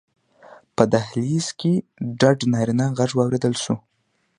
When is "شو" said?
3.63-3.75